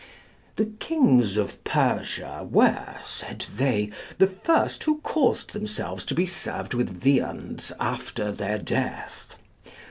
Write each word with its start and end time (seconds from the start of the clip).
The 0.55 0.65
kings 0.79 1.37
of 1.37 1.63
Persia 1.63 2.47
were, 2.49 2.95
said 3.05 3.45
they, 3.55 3.91
the 4.17 4.25
first 4.25 4.85
who 4.85 4.97
caused 5.01 5.53
themselves 5.53 6.05
to 6.05 6.15
be 6.15 6.25
served 6.25 6.73
with 6.73 7.01
viands 7.03 7.71
after 7.79 8.31
their 8.31 8.57
death. 8.57 9.35